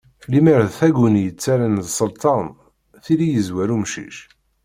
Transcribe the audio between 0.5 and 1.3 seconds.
d taguni